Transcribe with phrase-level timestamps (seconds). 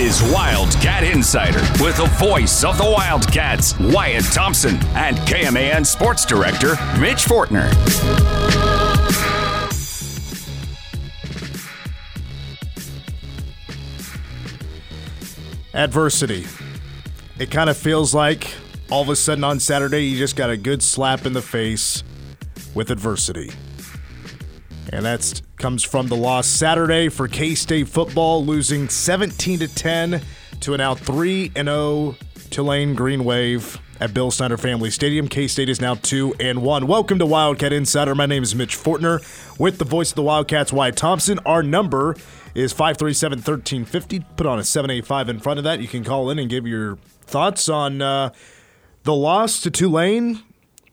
[0.00, 6.70] is Wildcat Insider with the voice of the Wildcats, Wyatt Thompson, and KMAN Sports Director,
[6.98, 7.68] Mitch Fortner.
[15.74, 16.46] Adversity.
[17.38, 18.54] It kind of feels like
[18.90, 22.02] all of a sudden on Saturday you just got a good slap in the face
[22.74, 23.50] with adversity.
[24.92, 30.20] And that comes from the loss Saturday for K-State football losing 17 to 10
[30.60, 32.16] to an now 3 and 0
[32.50, 35.28] Tulane Green Wave at Bill Snyder Family Stadium.
[35.28, 36.88] K-State is now 2 and 1.
[36.88, 38.16] Welcome to Wildcat Insider.
[38.16, 39.20] My name is Mitch Fortner
[39.60, 41.38] with the voice of the Wildcats Wyatt Thompson.
[41.46, 42.16] Our number
[42.56, 44.24] is 537 1350.
[44.36, 45.80] Put on a 785 in front of that.
[45.80, 48.30] You can call in and give your thoughts on uh,
[49.04, 50.42] the loss to Tulane.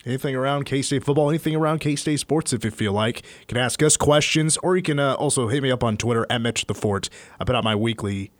[0.07, 3.23] Anything around K State football, anything around K State sports, if you feel like.
[3.41, 6.25] You can ask us questions, or you can uh, also hit me up on Twitter
[6.29, 7.09] at Mitch the Fort.
[7.39, 8.31] I put out my weekly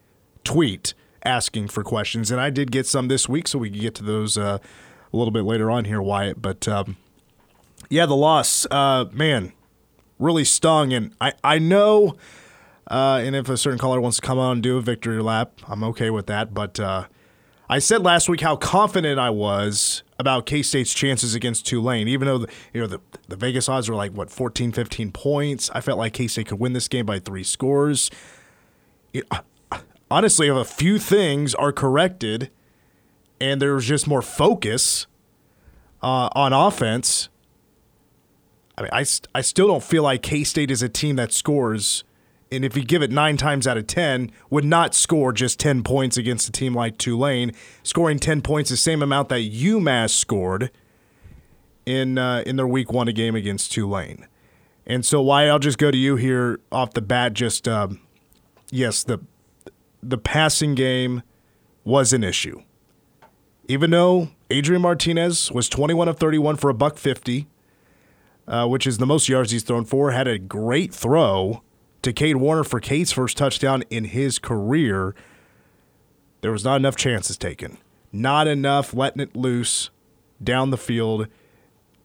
[0.46, 0.94] tweet
[1.26, 4.04] asking for questions, and I did get some this week, so we can get to
[4.04, 4.60] those uh,
[5.12, 6.42] a little bit later on here, Wyatt.
[6.42, 6.96] But um,
[7.90, 9.52] yeah, the loss, uh, man,
[10.18, 12.16] really stung, and I I know
[12.90, 15.60] uh, and if a certain caller wants to come on and do a victory lap,
[15.68, 16.54] I'm okay with that.
[16.54, 17.08] But uh,
[17.70, 22.28] I said last week how confident I was about K State's chances against Tulane, even
[22.28, 25.70] though the, you know the, the Vegas odds were like what 14, 15 points.
[25.74, 28.10] I felt like K State could win this game by three scores.
[29.14, 29.42] It, uh,
[30.10, 32.50] honestly, if a few things are corrected,
[33.40, 35.08] and there's just more focus
[36.02, 37.30] uh, on offense.
[38.78, 42.04] I mean, I, I still don't feel like K State is a team that scores
[42.52, 45.84] and if you give it nine times out of 10, would not score just 10
[45.84, 47.52] points against a team like Tulane,
[47.84, 50.72] scoring 10 points, the same amount that UMass scored
[51.86, 54.28] in, uh, in their week one game against Tulane.
[54.86, 57.34] And so, why I'll just go to you here off the bat.
[57.34, 58.00] Just um,
[58.72, 59.20] yes, the
[60.02, 61.24] the passing game
[61.84, 62.62] was an issue.
[63.68, 67.48] Even though Adrian Martinez was 21 of 31 for a buck 50,
[68.48, 71.62] uh, which is the most yards he's thrown for, had a great throw
[72.08, 75.14] to Cade Warner for Cade's first touchdown in his career,
[76.40, 77.80] there was not enough chances taken.
[78.14, 79.90] Not enough letting it loose
[80.42, 81.28] down the field.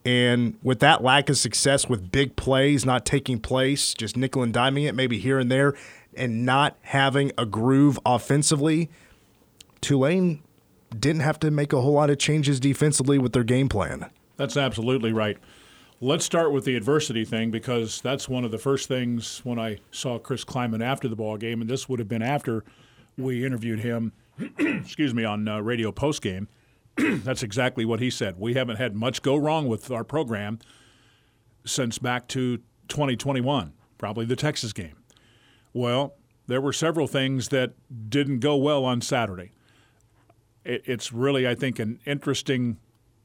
[0.04, 4.52] And with that lack of success with big plays not taking place, just nickel and
[4.52, 5.74] diming it maybe here and there,
[6.16, 8.90] and not having a groove offensively,
[9.80, 10.42] Tulane
[10.98, 14.10] didn't have to make a whole lot of changes defensively with their game plan.
[14.36, 15.38] That's absolutely right.
[16.04, 19.78] Let's start with the adversity thing because that's one of the first things when I
[19.92, 22.64] saw Chris Klieman after the ball game, and this would have been after
[23.16, 24.10] we interviewed him,
[24.58, 26.48] excuse me, on uh, radio post game.
[26.96, 28.34] that's exactly what he said.
[28.36, 30.58] We haven't had much go wrong with our program
[31.64, 32.56] since back to
[32.88, 34.96] 2021, probably the Texas game.
[35.72, 36.16] Well,
[36.48, 37.74] there were several things that
[38.08, 39.52] didn't go well on Saturday.
[40.64, 42.78] It, it's really, I think, an interesting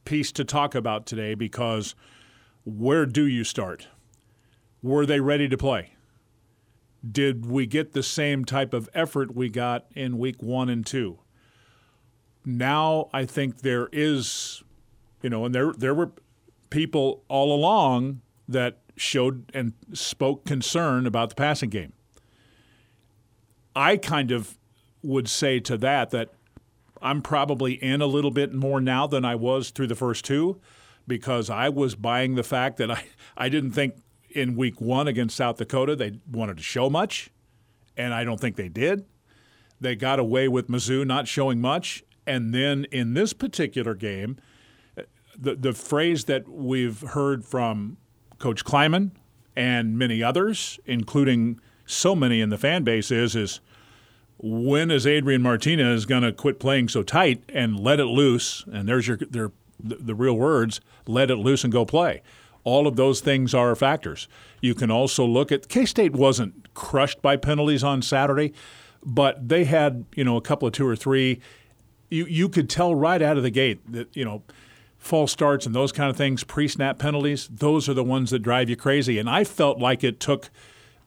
[0.04, 1.96] piece to talk about today because–
[2.68, 3.88] where do you start?
[4.82, 5.92] Were they ready to play?
[7.10, 11.18] Did we get the same type of effort we got in week one and two?
[12.44, 14.62] Now I think there is,
[15.22, 16.12] you know, and there there were
[16.70, 21.92] people all along that showed and spoke concern about the passing game.
[23.74, 24.58] I kind of
[25.02, 26.30] would say to that that
[27.00, 30.60] I'm probably in a little bit more now than I was through the first two
[31.08, 33.04] because I was buying the fact that I,
[33.36, 33.94] I didn't think
[34.30, 37.30] in week one against South Dakota they wanted to show much,
[37.96, 39.04] and I don't think they did.
[39.80, 42.04] They got away with Mizzou not showing much.
[42.26, 44.36] And then in this particular game,
[45.36, 47.96] the, the phrase that we've heard from
[48.38, 49.12] Coach Klieman
[49.56, 53.60] and many others, including so many in the fan base, is, is
[54.36, 58.64] when is Adrian Martinez going to quit playing so tight and let it loose?
[58.70, 59.50] And there's your their
[59.82, 62.22] the, the real words, let it loose and go play.
[62.64, 64.28] All of those things are factors.
[64.60, 68.52] You can also look at K State wasn't crushed by penalties on Saturday,
[69.02, 71.40] but they had you know a couple of two or three.
[72.10, 74.42] You you could tell right out of the gate that you know
[74.98, 77.48] false starts and those kind of things, pre-snap penalties.
[77.50, 79.18] Those are the ones that drive you crazy.
[79.18, 80.50] And I felt like it took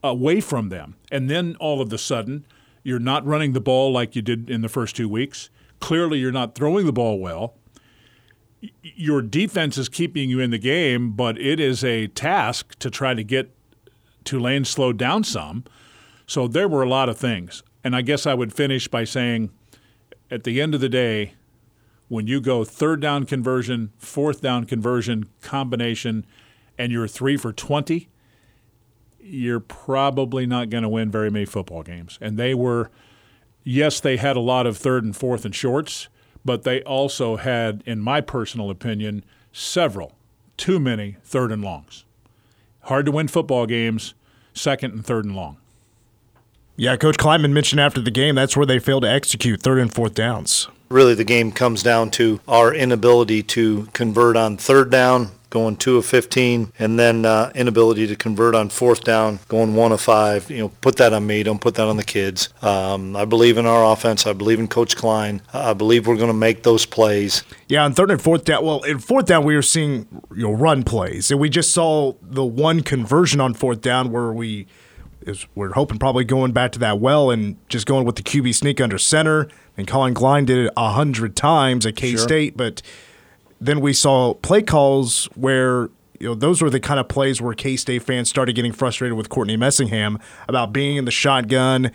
[0.04, 0.96] away from them.
[1.12, 2.46] And then all of a sudden,
[2.84, 5.50] you're not running the ball like you did in the first two weeks.
[5.80, 7.56] Clearly, you're not throwing the ball well
[8.82, 13.14] your defense is keeping you in the game, but it is a task to try
[13.14, 13.54] to get
[14.24, 15.64] Tulane slowed down some.
[16.28, 17.64] So there were a lot of things.
[17.84, 19.50] And I guess I would finish by saying
[20.30, 21.34] at the end of the day,
[22.08, 26.26] when you go third down conversion, fourth down conversion combination,
[26.78, 28.10] and you're three for 20,
[29.20, 32.18] you're probably not going to win very many football games.
[32.22, 32.92] And they were
[33.64, 36.08] yes, they had a lot of third and fourth and shorts,
[36.44, 40.14] but they also had, in my personal opinion, several,
[40.58, 42.06] too many third and longs.
[42.84, 44.14] Hard to win football games,
[44.54, 45.58] second and third and long.
[46.78, 49.94] Yeah, Coach Klieman mentioned after the game that's where they failed to execute third and
[49.94, 50.68] fourth downs.
[50.90, 55.98] Really, the game comes down to our inability to convert on third down, going two
[55.98, 60.50] of 15, and then uh, inability to convert on fourth down, going one of five.
[60.50, 61.44] You know, put that on me.
[61.44, 62.50] Don't put that on the kids.
[62.64, 64.26] Um, I believe in our offense.
[64.26, 65.44] I believe in Coach Klein.
[65.54, 67.44] I believe we're going to make those plays.
[67.68, 68.66] Yeah, on third and fourth down.
[68.66, 72.14] Well, in fourth down, we were seeing you know run plays, and we just saw
[72.22, 74.66] the one conversion on fourth down where we
[75.22, 78.56] is we're hoping probably going back to that well and just going with the QB
[78.56, 79.48] sneak under center.
[79.78, 82.58] And Collin Klein did it a hundred times at K State, sure.
[82.58, 82.82] but
[83.62, 87.54] then we saw play calls where you know those were the kind of plays where
[87.54, 90.20] K State fans started getting frustrated with Courtney Messingham
[90.50, 91.92] about being in the shotgun,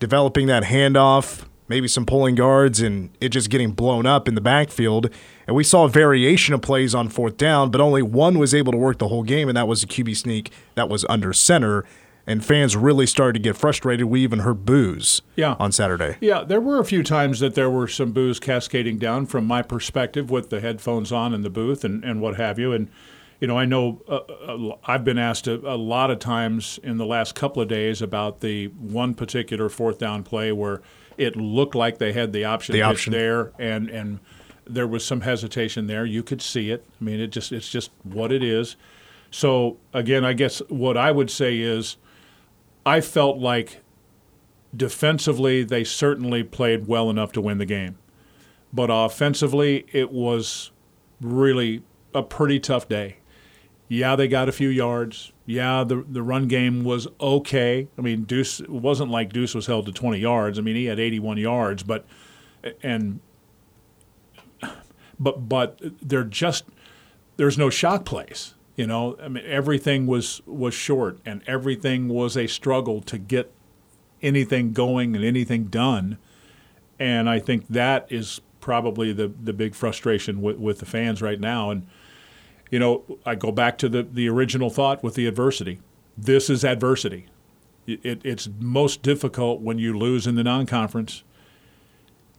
[0.00, 4.40] developing that handoff, maybe some pulling guards, and it just getting blown up in the
[4.40, 5.08] backfield.
[5.46, 8.72] And we saw a variation of plays on fourth down, but only one was able
[8.72, 11.84] to work the whole game, and that was a QB sneak that was under center
[12.26, 14.06] and fans really started to get frustrated.
[14.06, 15.56] We even heard boos yeah.
[15.58, 16.16] on Saturday.
[16.20, 19.62] Yeah, there were a few times that there were some boos cascading down from my
[19.62, 22.72] perspective with the headphones on in the booth and, and what have you.
[22.72, 22.88] And,
[23.40, 26.96] you know, I know uh, uh, I've been asked a, a, lot of times in
[26.96, 30.80] the last couple of days about the one particular fourth down play where
[31.18, 33.12] it looked like they had the option, the option.
[33.12, 34.20] there and, and
[34.66, 36.06] there was some hesitation there.
[36.06, 36.86] You could see it.
[37.00, 38.76] I mean, it just it's just what it is.
[39.30, 41.96] So again, I guess what I would say is
[42.86, 43.82] I felt like
[44.76, 47.98] defensively they certainly played well enough to win the game.
[48.72, 50.72] But offensively, it was
[51.20, 51.82] really
[52.14, 53.18] a pretty tough day.
[53.88, 55.32] Yeah, they got a few yards.
[55.46, 57.86] Yeah, the the run game was okay.
[57.98, 60.58] I mean, Deuce it wasn't like Deuce was held to 20 yards.
[60.58, 62.06] I mean, he had 81 yards, but
[62.82, 63.20] and
[65.20, 66.64] but but they're just
[67.36, 68.53] there's no shock plays.
[68.76, 73.52] You know, I mean, everything was was short, and everything was a struggle to get
[74.20, 76.18] anything going and anything done.
[76.98, 81.38] And I think that is probably the the big frustration with, with the fans right
[81.38, 81.70] now.
[81.70, 81.86] And
[82.70, 85.80] you know, I go back to the the original thought with the adversity.
[86.16, 87.26] This is adversity.
[87.86, 91.22] It, it's most difficult when you lose in the non-conference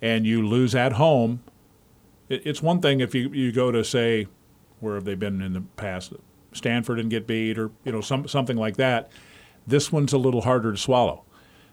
[0.02, 1.42] and you lose at home.
[2.30, 4.28] It, it's one thing if you, you go to say
[4.86, 6.14] where have they been in the past?
[6.54, 9.12] Stanford and get beat, or you know some, something like that.
[9.68, 11.26] This one's a little harder to swallow,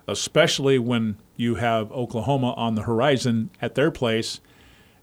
[0.09, 4.41] especially when you have Oklahoma on the horizon at their place,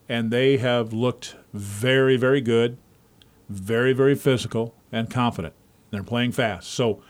[0.10, 2.78] and they have looked very, very good,
[3.48, 5.54] very, very physical and confident.
[5.92, 6.70] They're playing fast.
[6.72, 7.02] So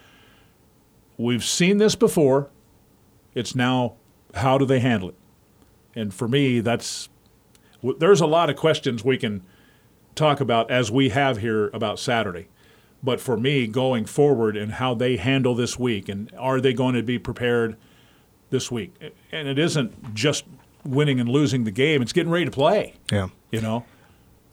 [1.17, 2.49] we've seen this before.
[3.33, 3.95] It's now
[4.35, 5.15] how do they handle it?
[5.95, 7.09] And for me, that's
[7.81, 9.43] there's a lot of questions we can
[10.15, 12.47] talk about as we have here about Saturday.
[13.01, 16.95] But for me, going forward and how they handle this week, and are they going
[16.95, 17.77] to be prepared
[18.49, 18.93] this week?
[19.31, 20.43] And it isn't just
[20.83, 22.95] winning and losing the game; it's getting ready to play.
[23.09, 23.85] Yeah, you know,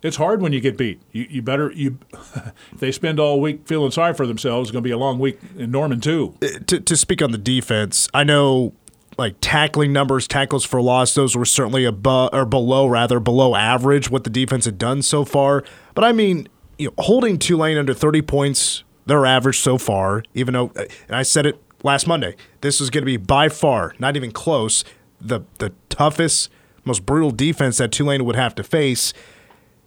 [0.03, 1.01] it's hard when you get beat.
[1.11, 1.99] You, you better you.
[2.79, 5.41] they spend all week feeling sorry for themselves, it's going to be a long week
[5.57, 6.37] in Norman too.
[6.41, 8.75] Uh, to to speak on the defense, I know
[9.19, 14.11] like tackling numbers, tackles for loss, those were certainly above or below, rather below average
[14.11, 15.65] what the defense had done so far.
[15.95, 16.49] But I mean,
[16.79, 21.17] you know, holding Tulane under 30 points, their average so far, even though, uh, and
[21.17, 24.85] I said it last Monday, this is going to be by far, not even close,
[25.21, 26.51] the, the toughest,
[26.85, 29.13] most brutal defense that Tulane would have to face.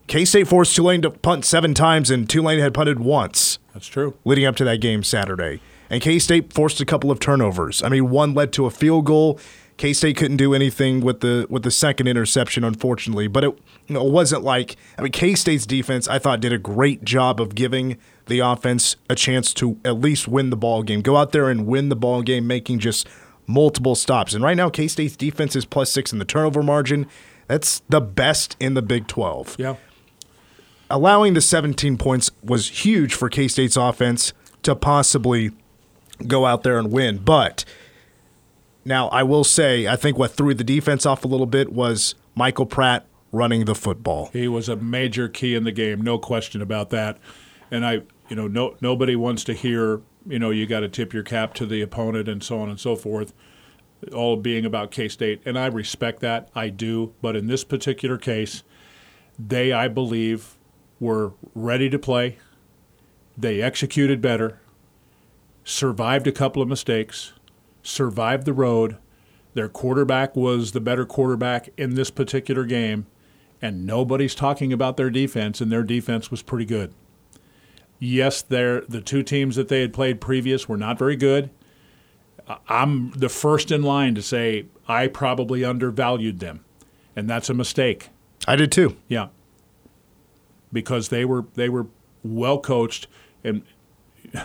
[0.08, 3.60] K State forced Tulane to punt seven times, and Tulane had punted once.
[3.74, 4.18] That's true.
[4.26, 5.62] Leading up to that game Saturday.
[5.90, 7.82] And K State forced a couple of turnovers.
[7.84, 9.40] I mean, one led to a field goal.
[9.78, 13.28] K State couldn't do anything with the with the second interception, unfortunately.
[13.28, 16.08] But it, you know, it wasn't like I mean K State's defense.
[16.08, 20.28] I thought did a great job of giving the offense a chance to at least
[20.28, 21.02] win the ball game.
[21.02, 23.08] Go out there and win the ball game, making just
[23.48, 24.34] multiple stops.
[24.34, 27.08] And right now, K State's defense is plus six in the turnover margin.
[27.48, 29.56] That's the best in the Big Twelve.
[29.58, 29.78] Yeah.
[30.92, 35.52] Allowing the 17 points was huge for K State's offense to possibly
[36.28, 37.66] go out there and win, but
[38.86, 42.16] now, I will say, I think what threw the defense off a little bit was
[42.34, 44.30] Michael Pratt running the football.
[44.34, 47.20] He was a major key in the game, no question about that.
[47.70, 51.14] And I, you know, no nobody wants to hear, you know, you got to tip
[51.14, 53.34] your cap to the opponent and so on and so forth.
[54.14, 57.14] All being about K State, and I respect that, I do.
[57.22, 58.64] But in this particular case,
[59.38, 60.56] they, I believe,
[61.00, 62.38] were ready to play.
[63.38, 64.60] They executed better,
[65.70, 67.34] survived a couple of mistakes,
[67.84, 68.98] survived the road,
[69.56, 73.08] Their quarterback was the better quarterback in this particular game,
[73.62, 76.94] and nobody's talking about their defense, and their defense was pretty good.
[77.98, 81.50] Yes, they're, the two teams that they had played previous were not very good.
[82.68, 86.64] I'm the first in line to say I probably undervalued them,
[87.16, 88.10] and that's a mistake.
[88.48, 88.98] I did too.
[89.08, 89.30] Yeah,
[90.72, 91.88] because they were they were
[92.24, 93.08] well coached,
[93.44, 93.64] and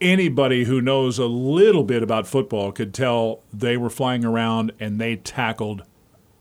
[0.00, 5.00] anybody who knows a little bit about football could tell they were flying around and
[5.00, 5.82] they tackled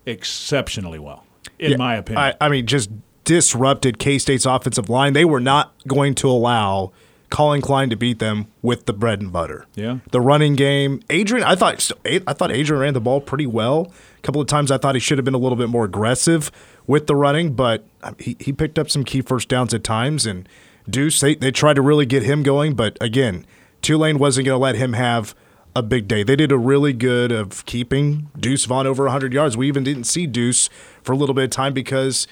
[0.05, 1.25] exceptionally well,
[1.59, 2.23] in Yeah, my opinion.
[2.23, 2.89] I, I mean, just
[3.23, 5.13] disrupted K State's offensive line.
[5.13, 6.91] They were not going to allow
[7.29, 9.65] Collin Klein to beat them with the bread and butter.
[9.75, 9.99] Yeah.
[10.11, 11.45] The running game, Adrian.
[11.45, 13.91] I thought I thought Adrian ran the ball pretty well.
[14.17, 16.51] A couple of times I thought he should have been a little bit more aggressive
[16.85, 17.85] with the running, but
[18.17, 20.25] he, he picked up some key first downs at times.
[20.25, 20.47] And
[20.89, 23.45] Deuce, they, they tried to really get him going, but again,
[23.81, 25.35] Tulane wasn't going to let him have
[25.75, 26.23] a big day.
[26.23, 29.55] They did a really good of keeping Deuce Vaughn over 100 yards.
[29.55, 30.69] We even didn't see Deuce
[31.03, 32.27] for a little bit of time because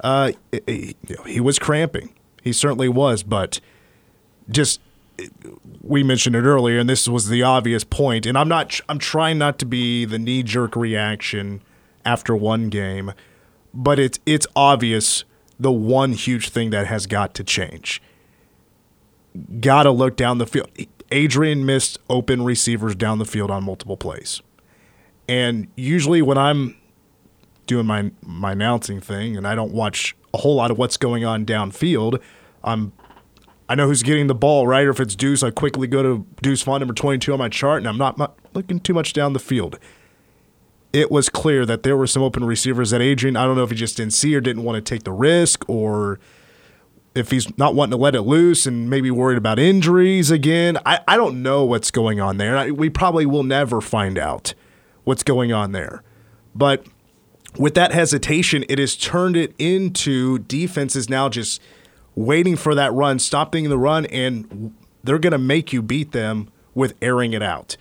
[0.00, 0.32] uh,
[0.66, 2.14] he, he was cramping.
[2.42, 3.60] He certainly was, but
[4.50, 4.80] just
[5.82, 8.26] we mentioned it earlier, and this was the obvious point.
[8.26, 8.80] And I'm not.
[8.88, 11.62] I'm trying not to be the knee jerk reaction
[12.04, 13.12] after one game,
[13.72, 15.24] but it's it's obvious
[15.62, 18.02] the one huge thing that has got to change.
[19.60, 20.70] Got to look down the field.
[21.10, 24.42] Adrian missed open receivers down the field on multiple plays,
[25.28, 26.76] and usually when I'm
[27.66, 31.24] doing my my announcing thing and I don't watch a whole lot of what's going
[31.24, 32.20] on downfield,
[32.64, 32.92] I'm
[33.68, 34.86] I know who's getting the ball, right?
[34.86, 37.78] Or if it's Deuce, I quickly go to Deuce Vaughn, number 22 on my chart,
[37.78, 39.78] and I'm not mu- looking too much down the field.
[40.92, 43.70] It was clear that there were some open receivers that Adrian, I don't know if
[43.70, 46.20] he just didn't see or didn't want to take the risk, or
[47.14, 50.78] if he's not wanting to let it loose and maybe worried about injuries again.
[50.84, 52.56] I, I don't know what's going on there.
[52.56, 54.54] I, we probably will never find out
[55.04, 56.02] what's going on there.
[56.54, 56.86] But
[57.58, 61.60] with that hesitation, it has turned it into defenses now just
[62.14, 66.50] waiting for that run, stopping the run, and they're going to make you beat them
[66.74, 67.76] with airing it out.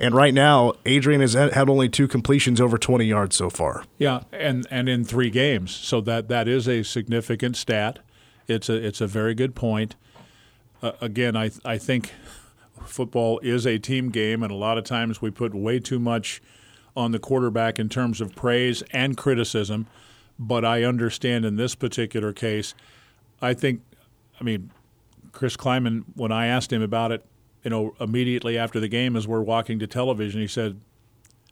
[0.00, 3.84] And right now, Adrian has had only two completions over 20 yards so far.
[3.98, 7.98] Yeah, and and in three games, so that that is a significant stat.
[8.48, 9.96] It's a it's a very good point.
[10.82, 12.12] Uh, again, I I think
[12.86, 16.40] football is a team game, and a lot of times we put way too much
[16.96, 19.86] on the quarterback in terms of praise and criticism.
[20.38, 22.74] But I understand in this particular case,
[23.42, 23.82] I think,
[24.40, 24.70] I mean,
[25.32, 27.24] Chris Klieman, when I asked him about it,
[27.62, 30.80] you know, immediately after the game, as we're walking to television, he said,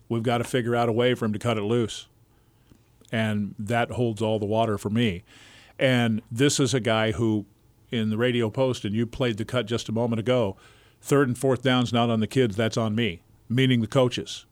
[0.09, 2.09] "We've got to figure out a way for him to cut it loose."
[3.11, 5.23] and that holds all the water for me.
[5.79, 7.47] And this is a guy who,
[7.91, 10.57] in the radio post, and you played the cut just a moment ago,
[11.01, 14.45] third and fourth downs not on the kids, that's on me, meaning the coaches.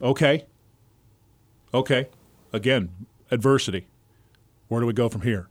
[0.00, 0.46] Okay.
[1.74, 2.08] Okay.
[2.52, 2.90] Again,
[3.30, 3.88] adversity.
[4.68, 5.48] Where do we go from here?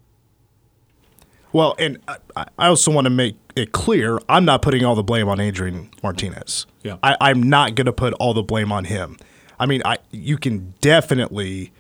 [1.54, 5.04] Well, and I, I also want to make it clear I'm not putting all the
[5.04, 6.66] blame on Adrian Martinez.
[6.84, 6.98] Yeah.
[7.02, 9.18] I, I'm not going to put all the blame on him.
[9.60, 11.72] I mean, I you can definitely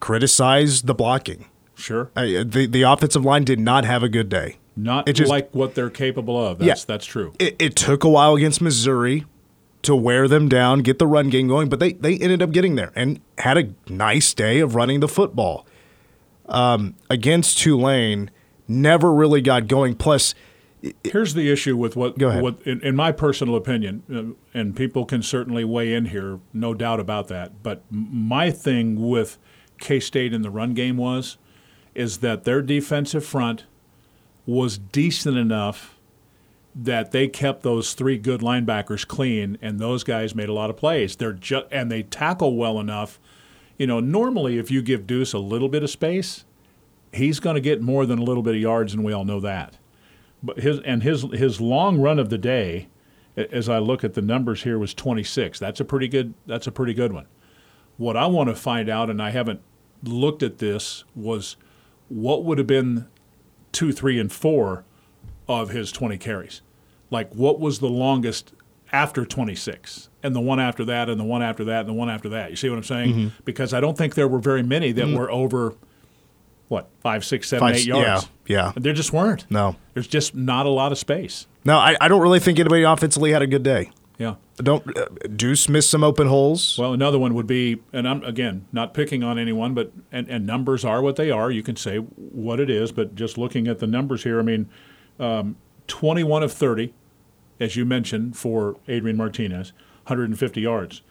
[0.00, 1.46] criticize the blocking.
[1.74, 2.10] Sure.
[2.16, 4.56] I, the the offensive line did not have a good day.
[4.76, 6.58] Not It just- like what they're capable of.
[6.58, 6.84] That's Yeah.
[6.86, 7.34] that's true.
[7.38, 9.24] It, it took a while against Missouri
[9.82, 12.74] to wear them down, get the run game going, but they they ended up getting
[12.74, 15.66] there and had a nice day of running the football.
[16.48, 18.30] Um, against Tulane,
[18.68, 19.94] never really got going.
[19.94, 20.34] Plus,
[21.02, 22.42] Here's the issue with what, Go ahead.
[22.42, 26.72] what in, in my personal opinion, uh, and people can certainly weigh in here, no
[26.72, 27.64] doubt about that.
[27.64, 29.38] But my thing with
[29.78, 31.36] K State in the run game was,
[31.96, 33.64] is that their defensive front
[34.46, 35.98] was decent enough
[36.74, 40.76] that they kept those three good linebackers clean, and those guys made a lot of
[40.76, 41.16] plays.
[41.16, 43.18] They're just and they tackle well enough.
[43.78, 46.44] You know, normally if you give Deuce a little bit of space,
[47.12, 49.40] he's going to get more than a little bit of yards, and we all know
[49.40, 49.76] that.
[50.42, 52.88] But his and his his long run of the day,
[53.36, 55.58] as I look at the numbers here, was 26.
[55.58, 56.34] That's a pretty good.
[56.46, 57.26] That's a pretty good one.
[57.96, 59.60] What I want to find out, and I haven't
[60.04, 61.56] looked at this, was
[62.08, 63.08] what would have been
[63.72, 64.84] two, three, and four
[65.48, 66.62] of his 20 carries.
[67.10, 68.52] Like what was the longest
[68.92, 72.08] after 26, and the one after that, and the one after that, and the one
[72.08, 72.50] after that.
[72.50, 73.10] You see what I'm saying?
[73.14, 73.28] Mm-hmm.
[73.44, 75.74] Because I don't think there were very many that were over.
[76.68, 78.28] What five, six, seven, Five- eight yards?
[78.46, 78.72] yeah, yeah.
[78.76, 79.46] There just weren't.
[79.50, 81.46] no, There's just not a lot of space.
[81.64, 83.90] no, I, I don't really think anybody offensively had a good day.
[84.18, 84.34] Yeah.
[84.56, 85.06] Don't uh,
[85.36, 86.76] Deuce miss some open holes.
[86.76, 90.44] Well, another one would be, and I'm again not picking on anyone, but and, and
[90.44, 91.50] numbers are what they are.
[91.52, 94.68] You can say what it is, but just looking at the numbers here, I mean,
[95.20, 95.56] um,
[95.86, 96.92] 21 of 30,
[97.60, 99.72] as you mentioned, for Adrian Martinez,
[100.06, 101.02] 150 yards.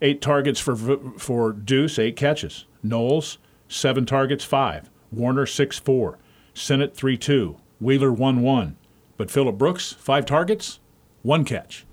[0.00, 0.76] Eight targets for
[1.18, 2.64] for Deuce, eight catches.
[2.82, 3.38] Knowles,
[3.68, 4.90] seven targets, five.
[5.10, 6.18] Warner, six four.
[6.54, 7.56] Sinnott, three two.
[7.80, 8.76] Wheeler, one one.
[9.16, 10.78] But Phillip Brooks, five targets,
[11.22, 11.84] one catch.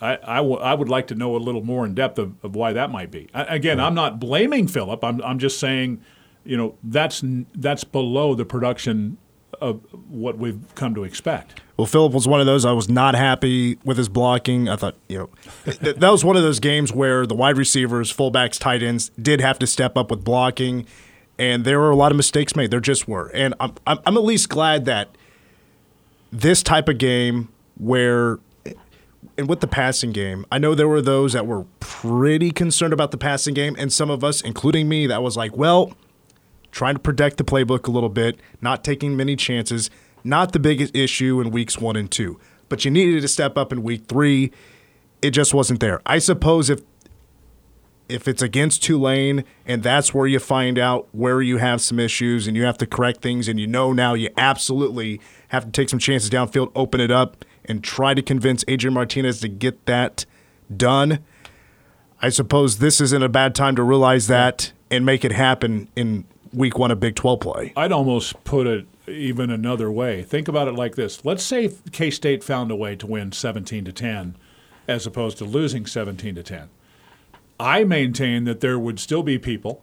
[0.00, 2.54] I, I, w- I would like to know a little more in depth of, of
[2.54, 3.28] why that might be.
[3.32, 5.02] I, again, I'm not blaming Phillip.
[5.02, 6.02] I'm, I'm just saying,
[6.44, 7.22] you know, that's
[7.54, 9.16] that's below the production
[9.60, 11.60] of what we've come to expect.
[11.76, 12.64] Well, Phillip was one of those.
[12.64, 14.68] I was not happy with his blocking.
[14.68, 15.30] I thought, you know,
[15.64, 19.40] th- that was one of those games where the wide receivers, fullbacks, tight ends did
[19.40, 20.86] have to step up with blocking,
[21.36, 22.70] and there were a lot of mistakes made.
[22.70, 25.16] There just were, and I'm I'm, I'm at least glad that
[26.30, 28.38] this type of game where.
[29.36, 33.10] And with the passing game, I know there were those that were pretty concerned about
[33.10, 35.92] the passing game, and some of us, including me, that was like, well,
[36.70, 39.90] trying to protect the playbook a little bit, not taking many chances.
[40.24, 42.40] Not the biggest issue in weeks one and two,
[42.70, 44.50] but you needed to step up in week three.
[45.20, 46.00] It just wasn't there.
[46.06, 46.80] I suppose if
[48.08, 52.46] if it's against Tulane and that's where you find out where you have some issues
[52.46, 55.88] and you have to correct things and you know now you absolutely have to take
[55.88, 60.26] some chances downfield, open it up, and try to convince Adrian Martinez to get that
[60.74, 61.20] done.
[62.20, 66.24] I suppose this isn't a bad time to realize that and make it happen in
[66.52, 67.72] week one of Big 12 play.
[67.76, 70.22] I'd almost put it even another way.
[70.22, 71.24] Think about it like this.
[71.24, 74.36] Let's say K State found a way to win 17 to 10
[74.86, 76.68] as opposed to losing 17 to 10.
[77.58, 79.82] I maintain that there would still be people.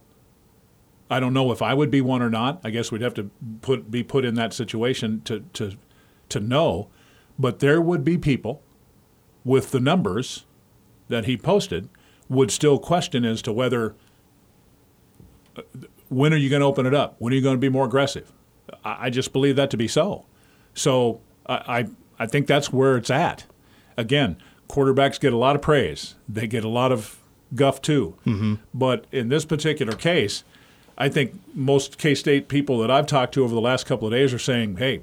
[1.10, 2.60] I don't know if I would be one or not.
[2.64, 5.76] I guess we'd have to put be put in that situation to to
[6.28, 6.88] to know,
[7.38, 8.62] but there would be people
[9.44, 10.44] with the numbers
[11.08, 11.88] that he posted
[12.28, 13.94] would still question as to whether
[15.56, 15.62] uh,
[16.08, 17.16] when are you going to open it up?
[17.18, 18.32] When are you going to be more aggressive?
[18.84, 20.24] I, I just believe that to be so.
[20.74, 21.86] So I, I,
[22.20, 23.44] I think that's where it's at.
[23.96, 24.36] Again,
[24.68, 26.14] quarterbacks get a lot of praise.
[26.28, 27.18] They get a lot of
[27.54, 28.16] guff too.
[28.26, 28.54] Mm-hmm.
[28.72, 30.44] But in this particular case,
[30.96, 34.12] I think most K State people that I've talked to over the last couple of
[34.12, 35.02] days are saying, hey,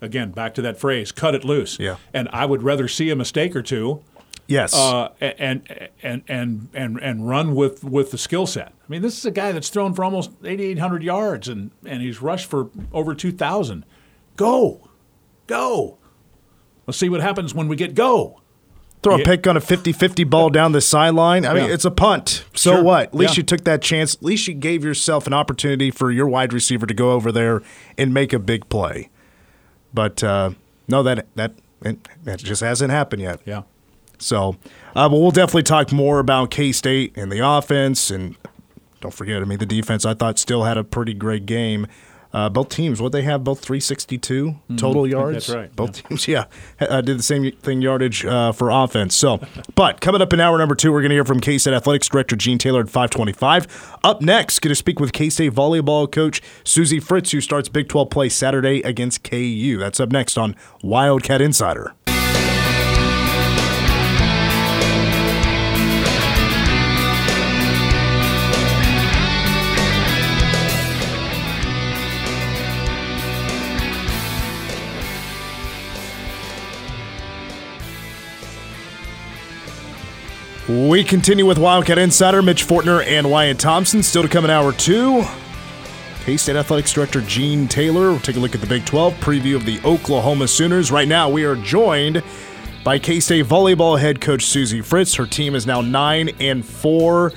[0.00, 1.78] again, back to that phrase, cut it loose.
[1.78, 1.96] Yeah.
[2.14, 4.02] And I would rather see a mistake or two
[4.48, 4.74] Yes.
[4.74, 5.62] uh, and,
[6.02, 8.68] and and and and run with with the skill set.
[8.68, 12.20] I mean, this is a guy that's thrown for almost 8,800 yards and and he's
[12.22, 13.84] rushed for over 2,000.
[14.36, 14.88] Go,
[15.46, 15.98] go.
[16.86, 18.40] Let's see what happens when we get go.
[19.02, 21.44] Throw a pick on a 50-50 ball down the sideline.
[21.46, 21.74] I mean, Yeah.
[21.74, 22.44] it's a punt.
[22.54, 22.82] So Sure.
[22.82, 23.08] what?
[23.08, 23.40] At least Yeah.
[23.40, 24.16] you took that chance.
[24.16, 27.62] At least you gave yourself an opportunity for your wide receiver to go over there
[27.96, 29.08] and make a big play.
[29.94, 30.50] But uh,
[30.88, 31.52] no, that that
[32.24, 33.40] that just hasn't happened yet.
[33.44, 33.62] Yeah.
[34.18, 34.56] So,
[34.94, 38.10] uh, but we'll definitely talk more about K State and the offense.
[38.10, 38.36] And
[39.00, 41.86] don't forget, I mean, the defense I thought still had a pretty great game.
[42.30, 45.28] Uh, both teams, what they have, both 362 total yards.
[45.28, 45.32] Mm-hmm.
[45.32, 46.44] that's right, Both teams, yeah,
[46.78, 49.14] uh, did the same thing yardage uh, for offense.
[49.14, 49.40] So,
[49.74, 52.08] but coming up in hour number two, we're going to hear from K State Athletics
[52.08, 53.96] Director Gene Taylor at 525.
[54.04, 57.88] Up next, going to speak with K State volleyball coach Suzie Fritz, who starts Big
[57.88, 59.78] 12 play Saturday against KU.
[59.78, 61.94] That's up next on Wildcat Insider.
[80.88, 84.02] We continue with Wildcat Insider, Mitch Fortner and Wyatt Thompson.
[84.02, 85.22] Still to come in hour two.
[86.24, 88.08] K State Athletics Director Gene Taylor.
[88.08, 90.90] We'll take a look at the Big 12 preview of the Oklahoma Sooners.
[90.90, 92.22] Right now, we are joined
[92.84, 95.16] by K State volleyball head coach Suzie Fritz.
[95.16, 97.34] Her team is now 9 and 4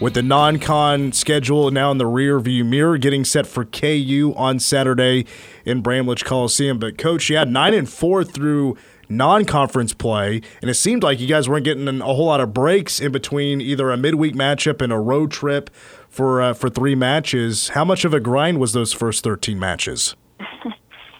[0.00, 4.32] with the non con schedule now in the rear view mirror, getting set for KU
[4.34, 5.26] on Saturday
[5.66, 6.78] in Bramlage Coliseum.
[6.78, 11.48] But, coach, had 9 and 4 through non-conference play, and it seemed like you guys
[11.48, 14.98] weren't getting a whole lot of breaks in between either a midweek matchup and a
[14.98, 15.70] road trip
[16.08, 17.70] for uh, for three matches.
[17.70, 20.16] How much of a grind was those first thirteen matches?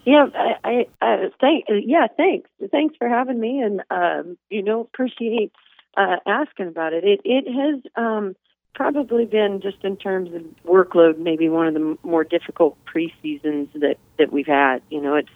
[0.07, 4.83] Yeah, I, I, I thank, yeah, thanks, thanks for having me, and um, you know,
[4.83, 5.51] appreciate
[5.97, 7.05] uh, asking about it.
[7.05, 8.37] It it has um,
[8.75, 13.97] probably been just in terms of workload, maybe one of the more difficult preseasons that
[14.19, 14.83] that we've had.
[14.91, 15.31] You know, it's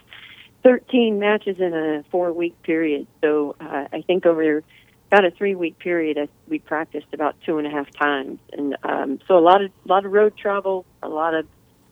[0.65, 4.63] 13 matches in a four week period, so uh, I think over
[5.11, 8.77] about a three week period, I, we practiced about two and a half times, and
[8.83, 11.47] um, so a lot of lot of road travel, a lot of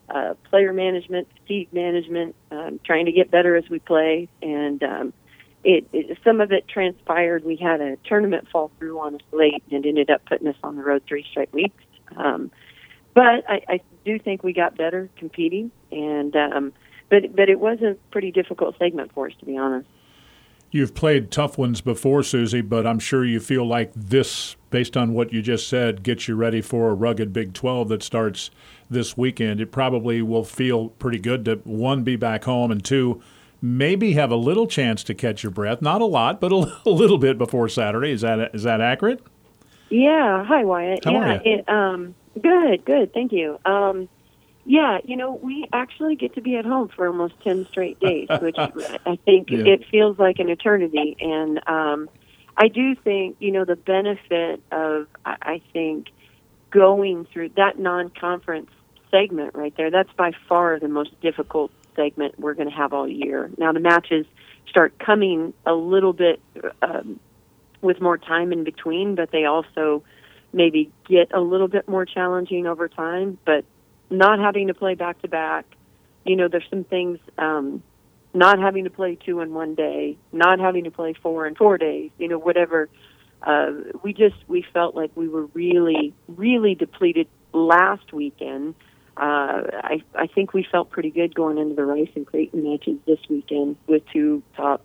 [0.09, 5.13] uh, player management, fatigue management, um, trying to get better as we play, and um,
[5.65, 7.45] it, it some of it transpired.
[7.45, 10.77] We had a tournament fall through on us late, and ended up putting us on
[10.77, 11.83] the road three straight weeks.
[12.17, 12.51] Um,
[13.15, 16.73] but I, I do think we got better competing, and um,
[17.09, 19.89] but but it was a pretty difficult segment for us, to be honest.
[20.73, 25.15] You've played tough ones before, Suzie, but I'm sure you feel like this, based on
[25.15, 28.51] what you just said, gets you ready for a rugged Big 12 that starts
[28.91, 29.61] this weekend.
[29.61, 33.23] It probably will feel pretty good to, one, be back home, and two,
[33.63, 35.81] maybe have a little chance to catch your breath.
[35.81, 38.11] Not a lot, but a, a little bit before Saturday.
[38.11, 39.23] Is that is that accurate?
[39.89, 40.45] Yeah.
[40.45, 41.05] Hi, Wyatt.
[41.05, 41.19] How yeah.
[41.19, 41.59] are you?
[41.59, 42.85] It, um, good.
[42.85, 43.15] Good.
[43.15, 43.59] Thank you.
[43.65, 44.09] Um,
[44.67, 48.29] yeah, you know, we actually get to be at home for almost 10 straight days,
[48.41, 49.65] which I think Yeah.
[49.65, 51.17] it feels like an eternity.
[51.21, 52.11] And um,
[52.57, 56.09] I do think, you know, the benefit of, I think,
[56.71, 58.71] going through that non conference
[59.13, 63.09] segment right there, that's by far the most difficult segment we're going to have all
[63.09, 63.49] year.
[63.57, 64.27] Now, the matches
[64.69, 66.41] start coming a little bit
[66.83, 67.21] um,
[67.83, 70.03] with more time in between, but they also
[70.53, 73.39] maybe get a little bit more challenging over time.
[73.45, 73.65] But
[74.11, 75.67] not having to play back to back,
[76.25, 77.19] you know, there's some things.
[77.39, 77.83] Um,
[78.35, 81.79] not having to play two in one day, not having to play four in four
[81.79, 82.89] days, you know, whatever.
[83.43, 88.75] Uh, we just we felt like we were really, really depleted last weekend.
[89.17, 92.99] Uh, I I think we felt pretty good going into the Rice and Creighton matches
[93.07, 94.85] this weekend with two top,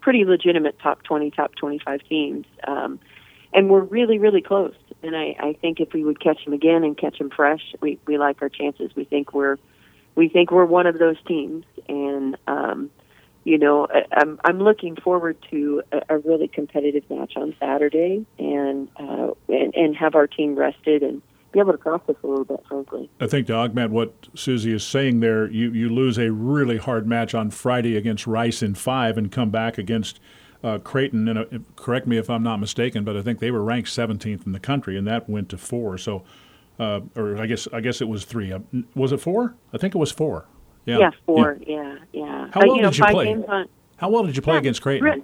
[0.00, 3.00] pretty legitimate top twenty, top twenty five teams, um,
[3.54, 4.74] and we're really, really close.
[5.02, 7.98] And I, I think if we would catch them again and catch them fresh, we
[8.06, 8.90] we like our chances.
[8.96, 9.58] We think we're
[10.14, 12.90] we think we're one of those teams, and um,
[13.44, 18.26] you know, I- I'm I'm looking forward to a, a really competitive match on Saturday,
[18.38, 22.44] and uh, and and have our team rested and be able to practice a little
[22.44, 23.08] bit, frankly.
[23.20, 27.06] I think to augment what Suzie is saying there, you, you lose a really hard
[27.06, 30.18] match on Friday against Rice in five and come back against
[30.64, 31.28] uh, Creighton.
[31.28, 31.44] And uh,
[31.76, 34.58] correct me if I'm not mistaken, but I think they were ranked 17th in the
[34.60, 35.98] country, and that went to four.
[35.98, 36.24] So,
[36.80, 38.52] uh, or I guess I guess it was three.
[38.52, 38.60] Uh,
[38.96, 39.54] was it four?
[39.72, 40.46] I think it was four.
[40.86, 40.98] Yeah.
[40.98, 41.58] Yeah, four.
[41.66, 42.48] Yeah, yeah.
[42.52, 43.66] How Uh, well you know, did you play?
[43.96, 45.04] How well did you play against Creighton?
[45.08, 45.22] re-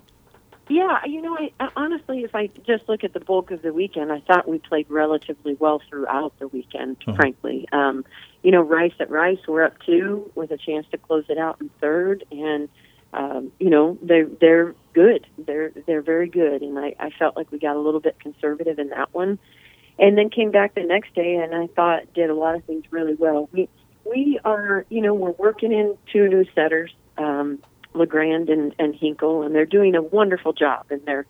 [0.68, 3.72] Yeah, you know, I, I honestly, if I just look at the bulk of the
[3.72, 6.96] weekend, I thought we played relatively well throughout the weekend.
[7.06, 7.16] Uh-huh.
[7.16, 8.04] Frankly, um,
[8.42, 11.60] you know, Rice at Rice, we're up two with a chance to close it out
[11.60, 12.68] in third, and
[13.12, 15.26] um, you know, they're they're good.
[15.38, 18.78] They're they're very good, and I, I felt like we got a little bit conservative
[18.78, 19.38] in that one,
[19.98, 22.84] and then came back the next day, and I thought did a lot of things
[22.90, 23.48] really well.
[23.52, 23.68] We
[24.04, 26.92] we are, you know, we're working in two new setters.
[27.18, 27.60] Um,
[27.92, 31.26] Legrand and, and Hinkle, and they're doing a wonderful job, and they're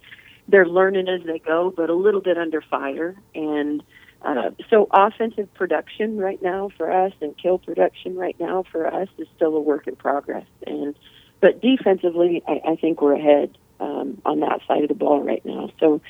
[0.49, 3.15] they're learning as they go, but a little bit under fire.
[3.35, 3.83] And
[4.23, 9.09] uh, so, offensive production right now for us, and kill production right now for us
[9.17, 10.47] is still a work in progress.
[10.67, 10.95] And
[11.41, 15.45] but defensively, I, I think we're ahead um, on that side of the ball right
[15.45, 15.71] now.
[15.81, 16.01] So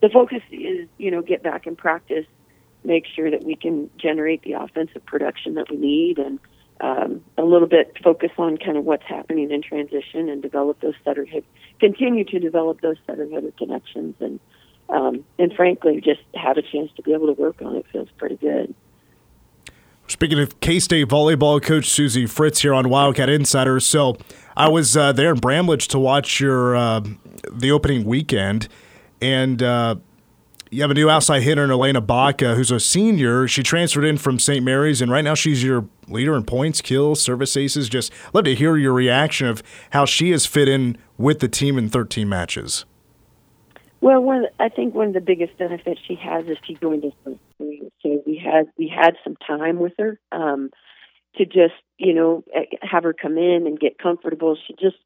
[0.00, 2.26] the focus is, you know, get back in practice,
[2.84, 6.38] make sure that we can generate the offensive production that we need, and
[6.80, 10.94] um, a little bit focus on kind of what's happening in transition and develop those
[11.04, 11.44] setter hit,
[11.80, 14.40] continue to develop those setter hitter connections, and
[14.90, 18.08] um, and frankly, just have a chance to be able to work on it feels
[18.18, 18.74] pretty good.
[20.06, 23.80] Speaking of K State volleyball coach Suzie Fritz here on Wildcat Insider.
[23.80, 24.16] So
[24.56, 27.00] I was uh, there in Bramlage to watch your uh,
[27.50, 28.68] the opening weekend,
[29.22, 29.96] and uh,
[30.70, 33.48] you have a new outside hitter in Elena Baca, who's a senior.
[33.48, 34.62] She transferred in from St.
[34.62, 37.88] Mary's, and right now she's your leader in points, kills, service aces.
[37.88, 41.78] Just love to hear your reaction of how she has fit in with the team
[41.78, 42.84] in 13 matches.
[44.04, 47.12] Well, one I think one of the biggest benefits she has is she joined us.
[47.24, 50.68] So we had we had some time with her um,
[51.36, 52.44] to just you know
[52.82, 54.58] have her come in and get comfortable.
[54.66, 54.98] She just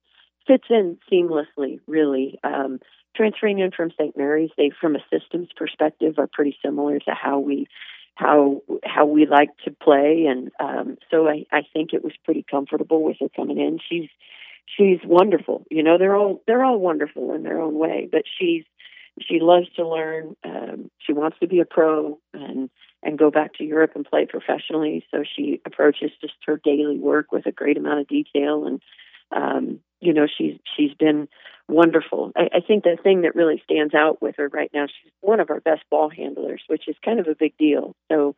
[0.48, 2.40] fits in seamlessly, really.
[2.42, 2.80] Um,
[3.14, 4.16] transferring in from St.
[4.16, 7.68] Mary's, they from a systems perspective are pretty similar to how we
[8.16, 12.44] how how we like to play, and um, so I, I think it was pretty
[12.50, 13.78] comfortable with her coming in.
[13.88, 14.08] She's
[14.76, 15.64] she's wonderful.
[15.70, 18.64] You know, they're all they're all wonderful in their own way, but she's
[19.26, 20.36] she loves to learn.
[20.44, 22.70] Um, she wants to be a pro and
[23.02, 25.04] and go back to Europe and play professionally.
[25.10, 28.80] So she approaches just her daily work with a great amount of detail, and
[29.30, 31.28] um, you know she's she's been
[31.68, 32.32] wonderful.
[32.36, 35.40] I, I think the thing that really stands out with her right now, she's one
[35.40, 37.94] of our best ball handlers, which is kind of a big deal.
[38.10, 38.34] So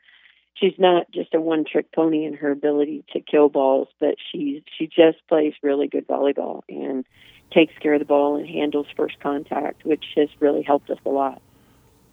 [0.54, 4.62] she's not just a one trick pony in her ability to kill balls, but she's
[4.76, 7.04] she just plays really good volleyball and
[7.50, 11.08] takes care of the ball and handles first contact, which has really helped us a
[11.10, 11.40] lot.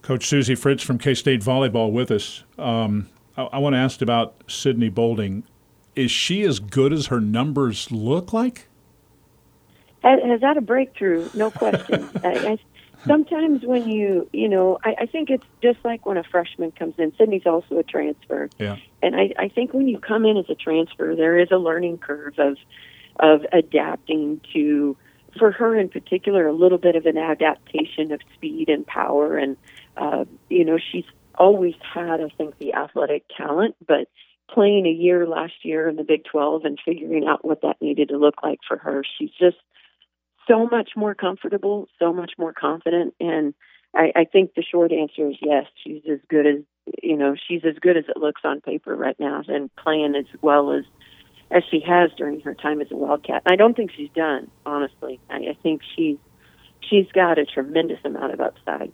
[0.01, 2.43] Coach Suzie Fritz from K State Volleyball with us.
[2.57, 5.43] Um, I, I want to ask about Sydney Bolding.
[5.95, 8.67] Is she as good as her numbers look like?
[10.03, 11.27] Has, has that a breakthrough?
[11.33, 12.07] No question.
[12.23, 12.57] I, I,
[13.05, 16.93] sometimes when you, you know, I, I think it's just like when a freshman comes
[16.97, 17.13] in.
[17.17, 18.77] Sydney's also a transfer, Yeah.
[19.01, 21.97] and I, I think when you come in as a transfer, there is a learning
[21.97, 22.57] curve of
[23.19, 24.95] of adapting to
[25.37, 29.37] for her in particular, a little bit of an adaptation of speed and power.
[29.37, 29.57] And,
[29.95, 34.07] uh, you know, she's always had, I think, the athletic talent, but
[34.49, 38.09] playing a year last year in the Big 12 and figuring out what that needed
[38.09, 39.57] to look like for her, she's just
[40.47, 43.13] so much more comfortable, so much more confident.
[43.19, 43.53] And
[43.93, 46.61] I, I think the short answer is yes, she's as good as,
[47.03, 50.25] you know, she's as good as it looks on paper right now and playing as
[50.41, 50.85] well as
[51.51, 53.43] as she has during her time as a Wildcat.
[53.45, 55.19] I don't think she's done, honestly.
[55.29, 56.17] I, I think she's
[56.89, 58.91] she's got a tremendous amount of upside.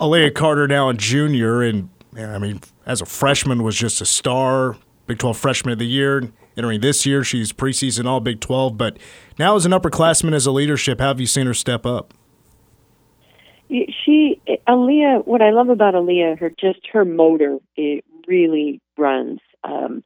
[0.00, 4.76] Aliyah Carter now a junior, and I mean, as a freshman, was just a star.
[5.06, 6.30] Big 12 Freshman of the Year.
[6.56, 8.76] Entering this year, she's preseason All Big 12.
[8.78, 8.98] But
[9.38, 12.14] now, as an upperclassman, as a leadership, how have you seen her step up?
[13.68, 15.26] She, Aliyah.
[15.26, 19.40] What I love about Aliyah, her just her motor, it really runs.
[19.64, 20.02] Um,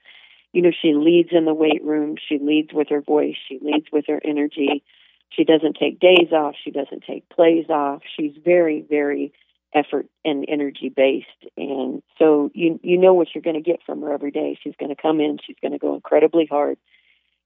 [0.55, 2.15] you know, she leads in the weight room.
[2.29, 3.35] She leads with her voice.
[3.49, 4.85] She leads with her energy.
[5.31, 6.55] She doesn't take days off.
[6.63, 8.03] She doesn't take plays off.
[8.17, 9.33] She's very, very
[9.75, 11.27] effort and energy based.
[11.57, 14.57] And so you you know what you're going to get from her every day.
[14.63, 15.39] She's going to come in.
[15.45, 16.79] She's going to go incredibly hard.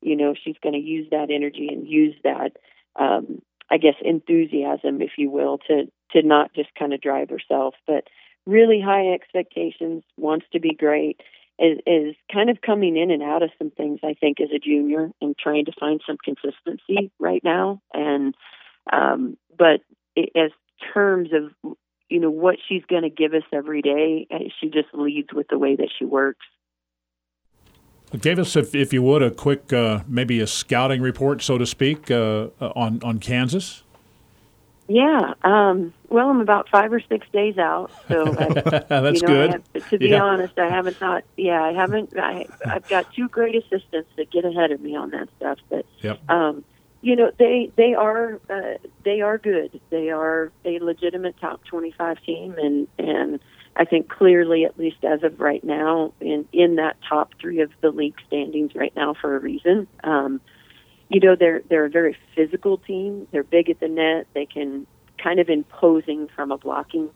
[0.03, 2.53] You know, she's going to use that energy and use that,
[2.97, 3.40] um,
[3.71, 8.05] I guess, enthusiasm, if you will, to to not just kind of drive herself, but
[8.47, 10.05] really high expectations.
[10.18, 11.23] Wants to be great
[11.59, 14.59] is, is kind of coming in and out of some things, I think, as a
[14.59, 17.83] junior and trying to find some consistency right now.
[17.92, 18.35] And,
[18.92, 19.81] um, but
[20.14, 20.51] it, as
[20.94, 21.77] terms of,
[22.09, 25.49] you know, what she's going to give us every day, eh, she just leads with
[25.49, 26.47] the way that she works.
[28.18, 31.66] Give us, if, if you would, a quick, uh, maybe a scouting report, so to
[31.66, 33.83] speak, uh, on, on Kansas.
[34.88, 35.35] Yeah.
[35.42, 38.48] Um, well, I'm about five or six days out, so I,
[38.88, 39.51] that's you know, good.
[39.74, 40.22] Have, to be yeah.
[40.22, 41.24] honest, I haven't thought.
[41.37, 42.18] Yeah, I haven't.
[42.18, 45.59] I, I've got two great assistants that get ahead of me on that stuff.
[45.68, 46.18] But yep.
[46.31, 46.64] um,
[47.03, 49.79] you know, they they are uh, they are good.
[49.90, 53.40] They are a legitimate top 25 team, and and
[53.77, 57.70] I think clearly, at least as of right now, in in that top three of
[57.83, 59.87] the league standings right now for a reason.
[60.03, 60.40] Um,
[61.09, 63.27] you know they're they're a very physical team.
[63.33, 64.27] They're big at the net.
[64.35, 64.87] They can
[65.23, 67.11] kind of imposing from a blocking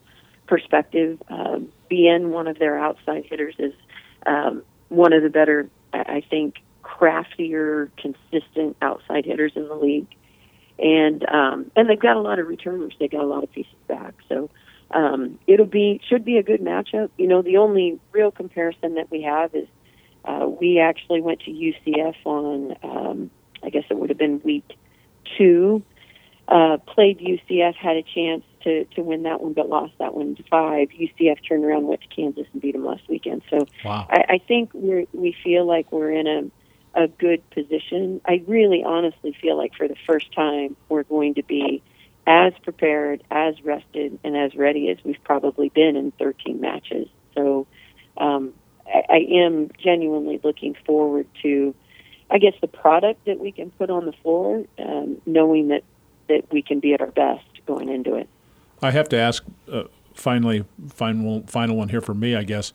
[0.46, 1.22] perspective.
[1.28, 3.74] Um, Bien, one of their outside hitters, is
[4.26, 10.08] um, one of the better, I think, craftier, consistent outside hitters in the league.
[10.78, 12.94] And um, and they've got a lot of returners.
[12.98, 14.14] They got a lot of pieces back.
[14.28, 14.50] So
[14.90, 17.10] um, it'll be should be a good matchup.
[17.18, 19.68] You know, the only real comparison that we have is
[20.24, 22.76] uh, we actually went to UCF on.
[22.82, 23.30] Um,
[23.62, 24.76] I guess it would have been week
[25.38, 25.82] two.
[26.48, 30.34] Uh, played UCF, had a chance to to win that one, but lost that one
[30.34, 30.88] to five.
[30.88, 33.42] UCF turned around, went to Kansas, and beat them last weekend.
[33.48, 34.06] So wow.
[34.10, 36.50] I, I think we we feel like we're in a
[36.94, 38.20] a good position.
[38.26, 41.82] I really, honestly feel like for the first time we're going to be
[42.26, 47.08] as prepared, as rested, and as ready as we've probably been in 13 matches.
[47.34, 47.66] So
[48.16, 48.52] um,
[48.86, 51.74] I, I am genuinely looking forward to
[52.32, 55.84] I guess the product that we can put on the floor, um, knowing that
[56.28, 58.26] that we can be at our best going into it.
[58.80, 62.72] I have to ask, uh, finally, final final one here for me, I guess.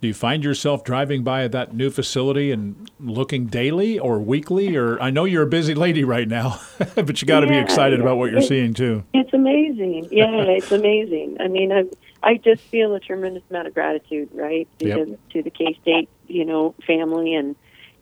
[0.00, 4.76] Do you find yourself driving by that new facility and looking daily or weekly?
[4.76, 6.60] Or I know you're a busy lady right now,
[6.94, 9.04] but you got to yeah, be excited about what you're seeing too.
[9.14, 10.08] It's amazing.
[10.12, 11.38] Yeah, it's amazing.
[11.40, 11.84] I mean, I
[12.22, 14.98] I just feel a tremendous amount of gratitude, right, to Yep.
[14.98, 17.56] the, to the K State, you know, family and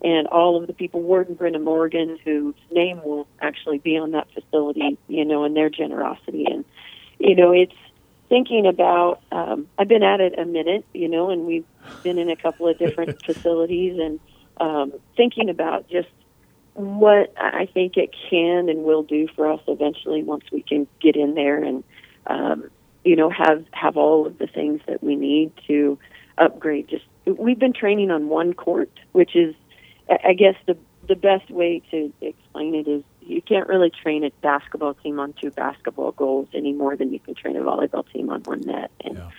[0.05, 4.11] and all of the people, Ward and Brenda Morgan, whose name will actually be on
[4.11, 6.45] that facility, you know, and their generosity.
[6.45, 6.63] And,
[7.17, 7.73] you know, it's
[8.29, 11.65] thinking about, um, I've been at it a minute, you know, and we've
[12.03, 14.19] been in a couple of different facilities and
[14.57, 16.09] um, thinking about just
[16.75, 21.15] what I think it can and will do for us eventually once we can get
[21.15, 21.83] in there and,
[22.27, 22.69] um,
[23.03, 25.97] you know, have, have all of the things that we need to
[26.37, 26.89] upgrade.
[26.89, 29.55] Just, we've been training on one court, which is,
[30.09, 34.31] I guess the the best way to explain it is you can't really train a
[34.41, 38.29] basketball team on two basketball goals any more than you can train a volleyball team
[38.29, 38.91] on one net.
[39.01, 39.29] And Yeah.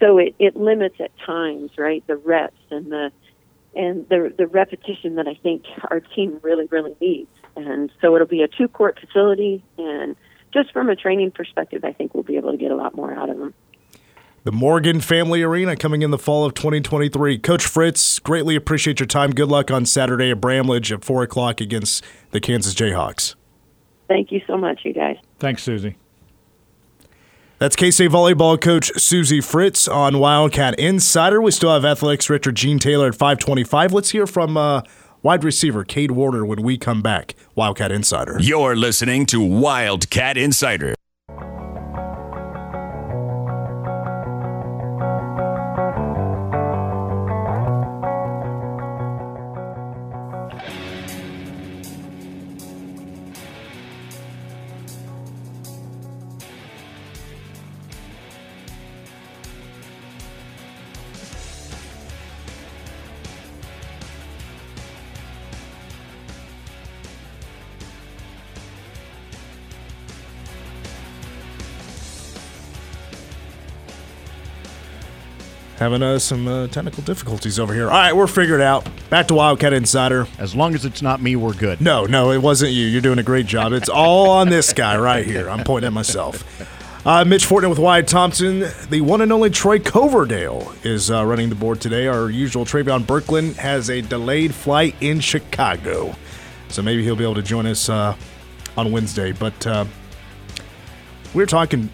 [0.00, 3.12] so it, it limits at times, right, the reps and the
[3.76, 7.30] and the the repetition that I think our team really, really needs.
[7.56, 10.16] And so it'll be a two court facility and
[10.52, 13.12] just from a training perspective, I think we'll be able to get a lot more
[13.12, 13.54] out of them.
[14.44, 17.38] The Morgan Family Arena coming in the fall of 2023.
[17.38, 19.30] Coach Fritz, greatly appreciate your time.
[19.30, 23.36] Good luck on Saturday at Bramlage at 4 o'clock against the Kansas Jayhawks.
[24.06, 25.16] Thank you so much, you guys.
[25.38, 25.94] Thanks, Suzie.
[27.58, 31.40] That's K State volleyball coach Suzie Fritz on Wildcat Insider.
[31.40, 33.94] We still have athletics Richard Gene Taylor at 525.
[33.94, 34.82] Let's hear from uh,
[35.22, 37.34] wide receiver Cade Warner when we come back.
[37.54, 38.36] Wildcat Insider.
[38.40, 40.94] You're listening to Wildcat Insider.
[75.84, 77.90] Having uh, some uh, technical difficulties over here.
[77.90, 78.88] All right, we're figured out.
[79.10, 80.26] Back to Wildcat Insider.
[80.38, 81.82] As long as it's not me, we're good.
[81.82, 82.86] No, no, it wasn't you.
[82.86, 83.74] You're doing a great job.
[83.74, 85.50] It's all on this guy right here.
[85.50, 86.42] I'm pointing at myself.
[87.06, 88.60] Uh, Mitch Fortner with Wyatt Thompson.
[88.88, 92.06] The one and only Troy Coverdale is uh, running the board today.
[92.06, 96.16] Our usual Travion Berkland has a delayed flight in Chicago.
[96.68, 98.16] So maybe he'll be able to join us uh,
[98.78, 99.32] on Wednesday.
[99.32, 99.84] But uh,
[101.34, 101.90] we were talking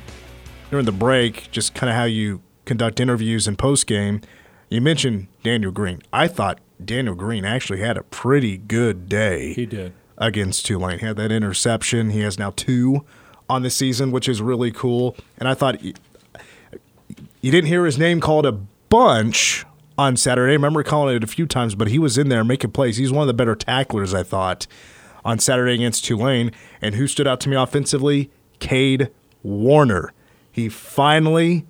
[0.70, 2.40] during the break just kind of how you
[2.71, 4.21] conduct interviews and post game.
[4.69, 6.01] You mentioned Daniel Green.
[6.13, 9.55] I thought Daniel Green actually had a pretty good day.
[9.55, 9.93] He did.
[10.19, 11.01] Against Tulane.
[11.01, 12.11] He had that interception.
[12.11, 13.05] He has now two
[13.49, 15.17] on the season, which is really cool.
[15.37, 15.95] And I thought you,
[17.41, 19.67] you didn't hear his name called a bunch
[19.99, 20.53] on Saturday.
[20.53, 22.99] I remember calling it a few times, but he was in there making plays.
[22.99, 24.69] He's one of the better tacklers, I thought,
[25.25, 26.53] on Saturday against Tulane.
[26.81, 28.31] And who stood out to me offensively?
[28.61, 29.11] Cade
[29.43, 30.13] Warner.
[30.53, 31.67] He finally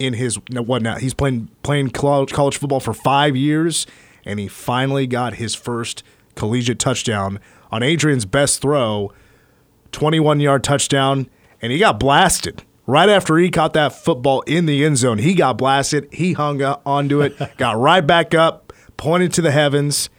[0.00, 0.96] in his what now?
[0.96, 3.86] He's playing playing college, college football for five years,
[4.24, 6.02] and he finally got his first
[6.34, 7.38] collegiate touchdown
[7.70, 9.12] on Adrian's best throw,
[9.92, 11.28] 21 yard touchdown,
[11.62, 12.64] and he got blasted.
[12.86, 16.08] Right after he caught that football in the end zone, he got blasted.
[16.12, 20.10] He hung onto it, got right back up, pointed to the heavens,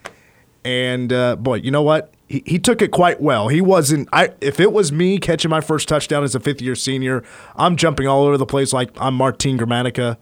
[0.63, 2.13] and uh, boy, you know what?
[2.31, 3.49] He, he took it quite well.
[3.49, 4.07] He wasn't.
[4.13, 7.25] I if it was me catching my first touchdown as a fifth year senior,
[7.57, 10.15] I'm jumping all over the place like I'm Martin Gramatica,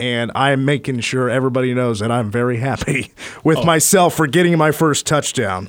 [0.00, 3.12] and I'm making sure everybody knows that I'm very happy
[3.44, 3.64] with oh.
[3.64, 5.68] myself for getting my first touchdown.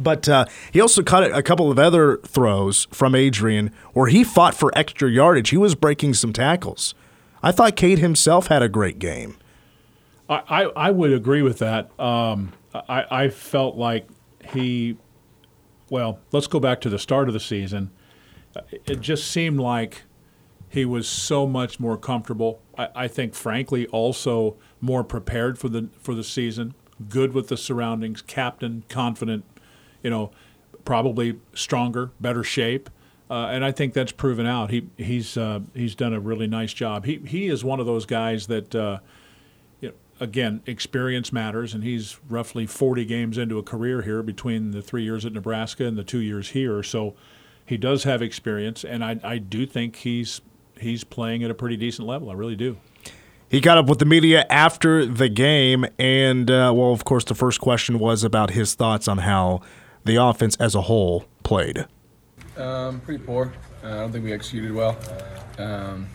[0.00, 4.54] But uh, he also caught a couple of other throws from Adrian where he fought
[4.54, 5.50] for extra yardage.
[5.50, 6.94] He was breaking some tackles.
[7.42, 9.36] I thought Cade himself had a great game.
[10.30, 11.90] I, I, I would agree with that.
[12.00, 14.08] Um, I, I felt like
[14.52, 14.96] he,
[15.90, 17.90] well, let's go back to the start of the season.
[18.70, 20.02] It just seemed like
[20.68, 22.60] he was so much more comfortable.
[22.76, 26.74] I, I think, frankly, also more prepared for the for the season.
[27.08, 29.44] Good with the surroundings, captain, confident.
[30.02, 30.30] You know,
[30.84, 32.90] probably stronger, better shape.
[33.30, 34.70] Uh, and I think that's proven out.
[34.70, 37.04] He he's uh, he's done a really nice job.
[37.04, 38.98] He he is one of those guys that uh,
[40.20, 45.02] again, experience matters, and he's roughly 40 games into a career here between the three
[45.02, 46.82] years at Nebraska and the two years here.
[46.82, 47.14] So
[47.64, 50.40] he does have experience, and I, I do think he's
[50.80, 52.30] he's playing at a pretty decent level.
[52.30, 52.78] I really do.
[53.50, 57.34] He got up with the media after the game, and uh, well, of course, the
[57.34, 59.60] first question was about his thoughts on how
[60.04, 61.86] the offense as a whole played.
[62.56, 63.52] Um, pretty poor.
[63.82, 64.98] Uh, I don't think we executed well.
[65.58, 66.08] Um,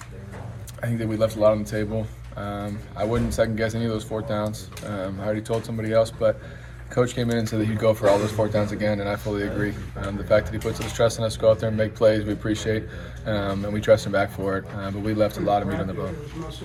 [0.82, 2.06] I think that we left a lot on the table.
[2.36, 4.70] Um, I wouldn't second guess any of those fourth downs.
[4.86, 6.40] Um, I already told somebody else, but
[6.90, 9.10] coach came in and said that he'd go for all those fourth downs again, and
[9.10, 9.74] I fully agree.
[9.98, 11.78] Um, the fact that he puts his trust in us, to go out there and
[11.78, 12.84] make plays, we appreciate,
[13.26, 14.66] um, and we trust him back for it.
[14.74, 16.14] Uh, but we left a lot of meat on the bone.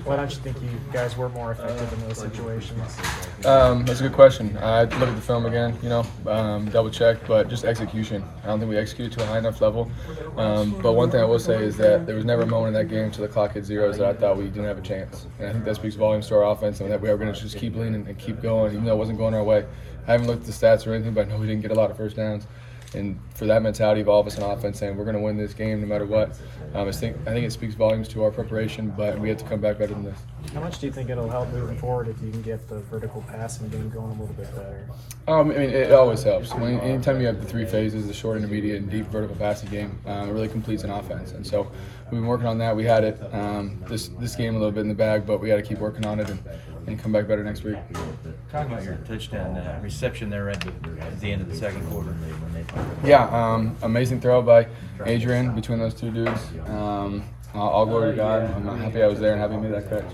[0.05, 2.99] Why don't you think you guys were more effective in those situations?
[3.44, 4.57] Um, that's a good question.
[4.59, 8.25] I look at the film again, you know, um, double check, but just execution.
[8.42, 9.90] I don't think we executed to a high enough level.
[10.37, 12.87] Um, but one thing I will say is that there was never a moment in
[12.87, 15.27] that game to the clock hit zeros that I thought we didn't have a chance.
[15.38, 17.40] And I think that speaks volumes to our offense and that we are going to
[17.40, 19.64] just keep leaning and keep going, even though it wasn't going our way.
[20.07, 21.75] I haven't looked at the stats or anything, but I know we didn't get a
[21.75, 22.47] lot of first downs.
[22.94, 25.37] And for that mentality of all of us on offense saying we're going to win
[25.37, 26.38] this game no matter what,
[26.74, 29.44] um, I, think, I think it speaks volumes to our preparation, but we have to
[29.44, 30.18] come back better than this.
[30.55, 33.22] How much do you think it'll help moving forward if you can get the vertical
[33.29, 34.88] passing game going a little bit better?
[35.27, 36.54] Um, I mean, it always helps.
[36.54, 39.98] When, anytime you have the three phases, the short, intermediate, and deep vertical passing game,
[40.06, 41.33] um, it really completes an offense.
[41.33, 41.71] And so
[42.04, 42.75] we've been working on that.
[42.75, 45.48] We had it um, this this game a little bit in the bag, but we
[45.48, 46.42] got to keep working on it and,
[46.88, 47.76] and come back better next week.
[48.50, 51.86] Talking about your touchdown uh, reception there at the, at the end of the second
[51.88, 52.14] quarter.
[53.04, 54.66] Yeah, um, amazing throw by
[55.04, 56.40] Adrian between those two dudes.
[56.66, 57.22] Um,
[57.54, 58.42] all glory to God.
[58.42, 60.04] I'm happy I was there and happy I made that catch.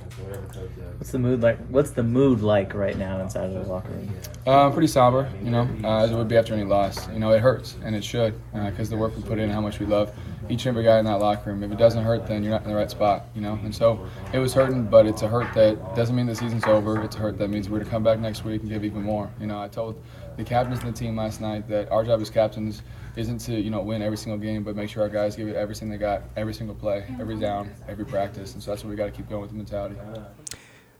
[0.99, 1.59] What's the mood like?
[1.67, 4.15] What's the mood like right now inside of the locker room?
[4.47, 7.09] Uh, pretty somber, you know, uh, as it would be after any loss.
[7.09, 9.61] You know, it hurts and it should because uh, the work we put in, how
[9.61, 10.15] much we love
[10.49, 11.63] each and every guy in that locker room.
[11.63, 13.59] If it doesn't hurt, then you're not in the right spot, you know.
[13.63, 17.03] And so it was hurting, but it's a hurt that doesn't mean the season's over.
[17.03, 19.31] It's a hurt that means we're to come back next week and give even more.
[19.41, 20.03] You know, I told
[20.37, 22.83] the captains and the team last night that our job as captains
[23.17, 25.57] isn't to you know win every single game, but make sure our guys give it
[25.57, 28.55] everything they got, every single play, every down, every practice.
[28.55, 29.97] And so that's what we got to keep going with the mentality.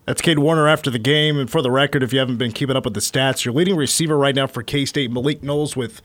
[0.05, 1.39] That's Cade Warner after the game.
[1.39, 3.75] And for the record, if you haven't been keeping up with the stats, your leading
[3.75, 6.01] receiver right now for K State, Malik Knowles, with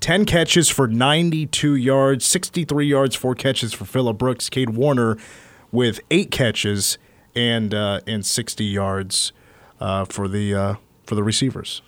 [0.00, 4.48] 10 catches for 92 yards, 63 yards, four catches for Phillip Brooks.
[4.48, 5.16] Cade Warner
[5.72, 6.98] with eight catches
[7.34, 9.32] and uh, and 60 yards
[9.80, 10.74] uh, for the uh,
[11.04, 11.82] for the receivers.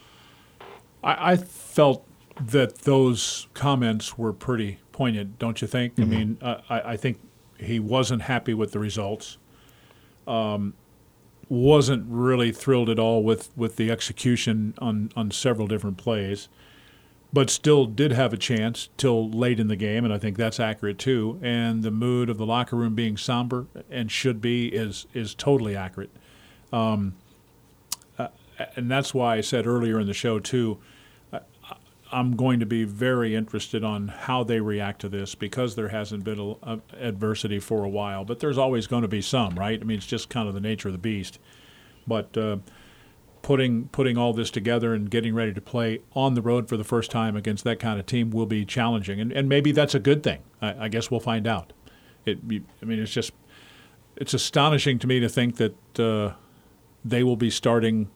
[1.02, 2.04] I, I, felt
[2.40, 5.94] that those comments were pretty poignant, don't you think?
[5.94, 6.02] Mm-hmm.
[6.02, 7.20] I mean, I, I, think
[7.59, 9.38] he wasn't happy with the results.
[10.26, 10.74] Um,
[11.48, 16.48] wasn't really thrilled at all with, with the execution on, on several different plays,
[17.33, 20.59] but still did have a chance till late in the game, and I think that's
[20.59, 21.39] accurate too.
[21.43, 25.76] And the mood of the locker room being somber and should be is is totally
[25.76, 26.11] accurate.
[26.72, 27.14] Um,
[28.18, 28.29] uh,
[28.76, 30.79] and that's why I said earlier in the show too.
[32.11, 36.24] I'm going to be very interested on how they react to this because there hasn't
[36.24, 38.24] been a, a adversity for a while.
[38.24, 39.79] But there's always going to be some, right?
[39.79, 41.39] I mean, it's just kind of the nature of the beast.
[42.07, 42.59] But uh,
[43.43, 46.84] putting putting all this together and getting ready to play on the road for the
[46.84, 50.01] first time against that kind of team will be challenging, and, and maybe that's a
[50.01, 50.41] good thing.
[50.61, 51.72] I, I guess we'll find out.
[52.26, 52.39] It,
[52.82, 53.32] I mean, it's just
[54.16, 56.34] it's astonishing to me to think that uh,
[57.05, 58.11] they will be starting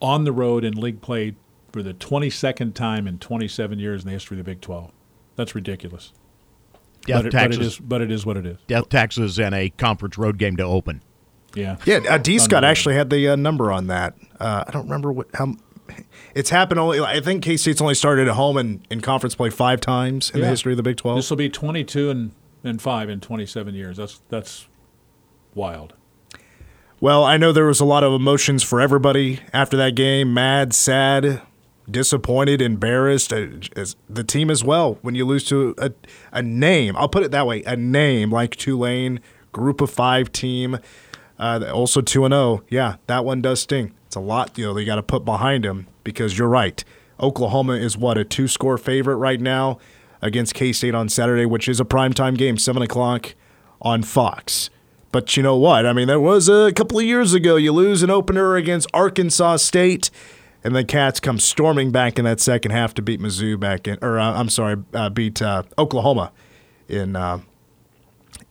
[0.00, 1.36] on the road in league play
[1.72, 4.90] for the 22nd time in 27 years in the history of the Big 12.
[5.36, 6.12] That's ridiculous.
[7.06, 8.58] Death but, it, taxes, but, it is, but it is what it is.
[8.66, 11.02] Death taxes and a conference road game to open.
[11.54, 11.76] Yeah.
[11.84, 12.38] Yeah, uh, D.
[12.38, 14.14] Scott actually had the uh, number on that.
[14.40, 15.54] Uh, I don't remember what how.
[16.34, 17.00] It's happened only.
[17.00, 20.38] I think K State's only started at home in, in conference play five times in
[20.38, 20.44] yeah.
[20.44, 21.18] the history of the Big Twelve.
[21.18, 22.32] This will be twenty two and,
[22.64, 23.98] and five in twenty seven years.
[23.98, 24.68] That's that's
[25.54, 25.92] wild.
[27.00, 30.32] Well, I know there was a lot of emotions for everybody after that game.
[30.32, 31.42] Mad, sad,
[31.90, 33.32] disappointed, embarrassed.
[33.32, 33.48] Uh,
[34.08, 34.98] the team as well.
[35.02, 35.92] When you lose to a,
[36.32, 40.78] a name, I'll put it that way, a name like Tulane, group of five team,
[41.42, 42.42] uh, also two and zero.
[42.42, 42.62] Oh.
[42.68, 43.92] Yeah, that one does sting.
[44.06, 44.74] It's a lot, you know.
[44.74, 46.82] They got to put behind him because you're right.
[47.20, 49.78] Oklahoma is what a two score favorite right now
[50.20, 53.34] against K State on Saturday, which is a primetime game, seven o'clock
[53.80, 54.70] on Fox.
[55.10, 55.84] But you know what?
[55.84, 57.56] I mean, there was a couple of years ago.
[57.56, 60.10] You lose an opener against Arkansas State
[60.64, 63.98] and the Cats come storming back in that second half to beat Mizzou back in,
[64.02, 66.32] or uh, I'm sorry, uh, beat uh, Oklahoma
[66.88, 67.40] in uh,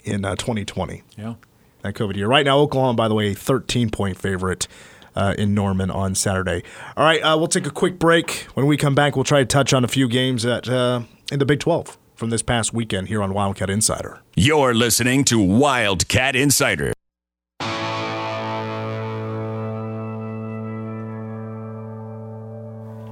[0.04, 1.00] in 2020.
[1.00, 1.34] Uh, yeah,
[1.82, 2.28] that COVID year.
[2.28, 4.68] Right now, Oklahoma, by the way, 13 point favorite.
[5.14, 6.64] Uh, in Norman on Saturday.
[6.96, 8.48] All right, we'll take a quick break.
[8.54, 11.06] When we come back, we'll try to touch on a few games at in
[11.38, 14.22] the Big 12 from this past weekend here on Wildcat Insider.
[14.38, 16.94] You're listening to Wildcat Insider.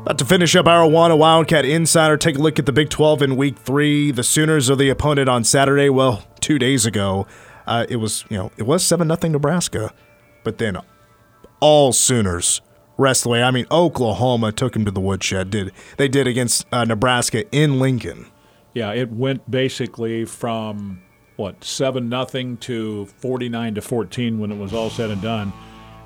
[0.09, 2.17] About to finish up our one, a Wildcat Insider.
[2.17, 4.11] Take a look at the Big 12 in Week Three.
[4.11, 5.89] The Sooners are the opponent on Saturday.
[5.89, 7.27] Well, two days ago,
[7.89, 9.93] it was you know it was seven nothing Nebraska,
[10.43, 10.77] but then
[11.59, 12.61] all Sooners
[12.97, 13.43] rest the way.
[13.43, 15.49] I mean, Oklahoma took him to the woodshed.
[15.49, 18.27] Did they did against uh, Nebraska in Lincoln?
[18.73, 21.01] Yeah, it went basically from
[21.35, 25.53] what seven nothing to forty nine to fourteen when it was all said and done,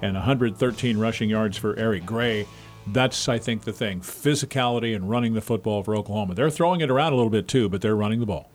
[0.01, 2.45] and 113 rushing yards for Eric Gray
[2.88, 6.36] that's I think the thing: physicality and running the football for Oklahoma.
[6.36, 8.51] They're throwing it around a little bit too, but they're running the ball.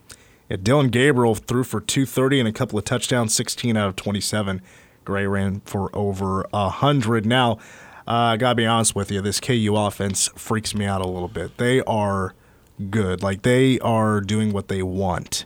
[0.48, 4.62] Yeah, Dillon Gabriel threw for 230 and a couple of touchdowns, 16 out of 27.
[5.04, 7.26] Gray ran for over 100.
[7.26, 7.58] Now,
[8.06, 11.06] uh, I got to be honest with you, this KU offense freaks me out a
[11.06, 11.58] little bit.
[11.58, 12.34] They are
[12.88, 13.22] good.
[13.22, 15.44] Like, they are doing what they want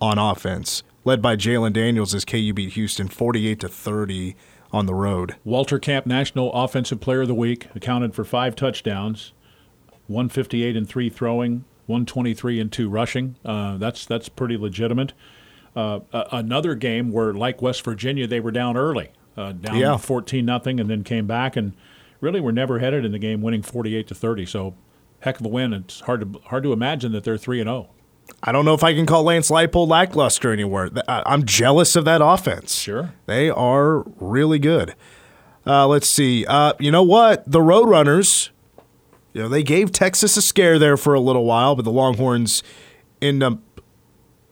[0.00, 0.84] on offense.
[1.04, 4.36] Led by Jalon Daniels as KU beat Houston 48 to 30
[4.72, 5.34] on the road.
[5.44, 9.32] Walter Camp National Offensive Player of the Week accounted for five touchdowns,
[10.06, 13.36] 158 and three throwing, 123 and two rushing.
[13.44, 15.12] Uh, that's that's pretty legitimate.
[15.74, 16.00] Uh,
[16.32, 19.96] another game where, like West Virginia, they were down early, uh, down yeah.
[19.96, 21.72] 14 nothing, and then came back and
[22.20, 24.46] really were never headed in the game, winning 48 to 30.
[24.46, 24.74] So,
[25.20, 25.72] heck of a win.
[25.72, 27.88] It's hard to hard to imagine that they're three and zero.
[27.90, 27.94] Oh.
[28.42, 30.90] I don't know if I can call Lance Leipold lackluster anywhere.
[31.08, 32.74] I'm jealous of that offense.
[32.74, 33.14] Sure.
[33.24, 34.94] They are really good.
[35.66, 36.44] Uh, let's see.
[36.46, 37.50] Uh, you know what?
[37.50, 38.50] The Roadrunners,
[39.38, 42.64] you know, they gave Texas a scare there for a little while, but the Longhorns
[43.22, 43.60] end up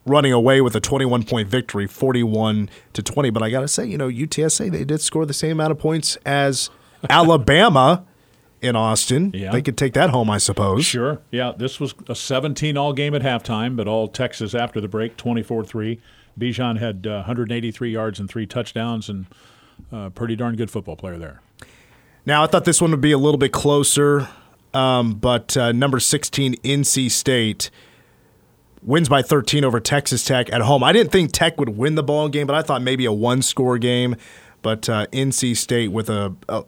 [0.07, 3.31] running away with a 21 point victory, 41 to 20.
[3.31, 5.81] But I got to say, you know, UTSA, they did score the same amount of
[5.81, 6.71] points as
[7.11, 8.05] Alabama
[8.63, 9.33] in Austin.
[9.35, 9.51] Yeah.
[9.51, 10.85] They could take that home, I suppose.
[10.85, 11.21] Sure.
[11.33, 15.17] Yeah, this was a 17 all game at halftime, but all Texas after the break,
[15.17, 16.01] 24 3.
[16.39, 19.27] Bijan had uh, 183 yards and three touchdowns, and
[19.91, 21.43] uh, pretty darn good football player there.
[22.25, 24.29] Now, I thought this one would be a little bit closer,
[24.77, 27.71] um, but uh, number 16, NC State,
[28.83, 30.85] wins by 13 over Texas Tech at home.
[30.85, 33.43] I didn't think Tech would win the ball game, but I thought maybe a one
[33.43, 34.17] score game.
[34.63, 36.65] But uh, NC State with a, a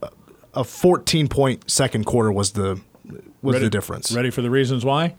[0.54, 2.80] a 14 point second quarter was the
[3.42, 4.12] was ready, the difference.
[4.12, 5.14] Ready for the reasons why?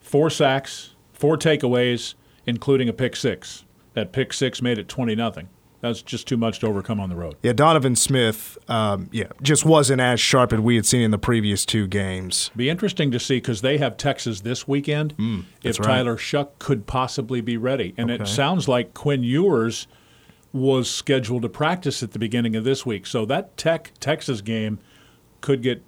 [0.00, 2.14] Four sacks, four takeaways,
[2.46, 3.64] including a pick six.
[3.94, 5.48] That pick six made it 20 nothing.
[5.82, 7.36] That's just too much to overcome on the road.
[7.42, 11.18] Yeah, Donovan Smith, um, yeah, just wasn't as sharp as we had seen in the
[11.18, 12.52] previous two games.
[12.54, 15.16] Be interesting to see because they have Texas this weekend.
[15.18, 15.86] Mm, if right.
[15.86, 18.22] Tyler Shough could possibly be ready, and Okay.
[18.22, 19.88] it sounds like Quinn Ewers
[20.52, 23.04] was scheduled to practice at the beginning of this week.
[23.04, 24.78] So that Tech Texas game
[25.40, 25.82] could get.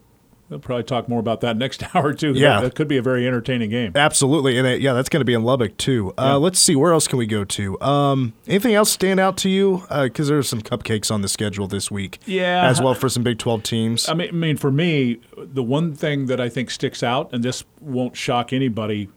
[0.50, 2.32] We'll probably talk more about that next hour too.
[2.32, 2.60] Yeah.
[2.60, 3.92] that could be a very entertaining game.
[3.94, 6.12] Absolutely, and uh, yeah, that's going to be in Lubbock too.
[6.18, 7.80] Uh, Let's see, where else can we go to?
[7.80, 9.82] Um, anything else stand out to you?
[9.90, 12.68] Because there's some cupcakes on the schedule this week, Yeah.
[12.68, 14.08] as well for some Big Twelve teams.
[14.08, 17.42] I mean, I mean, for me, the one thing that I think sticks out, and
[17.42, 19.08] this won't shock anybody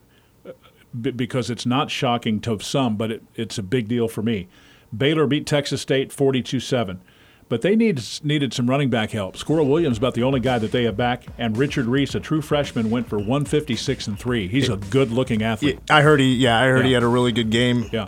[0.48, 0.52] uh,
[0.94, 4.48] because it's not shocking to some, but it, it's a big deal for me.
[4.96, 7.02] Baylor beat Texas State 42 7.
[7.50, 9.38] But they need, needed some running back help.
[9.38, 12.42] Squirrel Williams about the only guy that they have back, and Richard Reese, a true
[12.42, 14.48] freshman, went for 156 and three.
[14.48, 15.80] He's a good-looking athlete.
[15.90, 17.90] I heard he, yeah, I heard he had a really good game.
[17.92, 18.08] Yeah.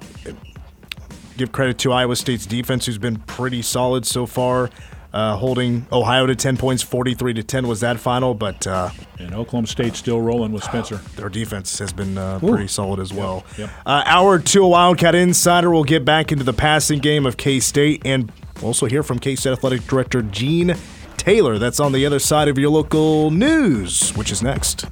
[1.38, 4.70] Give credit to Iowa State's defense, who's been pretty solid so far,
[5.14, 8.34] uh, holding Ohio to ten points, forty-three to ten was that final.
[8.34, 10.96] But uh, And Oklahoma State still rolling with Spencer.
[11.16, 13.44] their defense has been uh, pretty solid as well.
[13.58, 13.70] Yep.
[13.86, 18.02] Uh, hour two, Wildcat Insider will get back into the passing game of K State
[18.06, 18.32] and
[18.62, 20.76] also hear from K State Athletic Director Gene
[21.18, 21.58] Taylor.
[21.58, 24.86] That's on the other side of your local news, which is next.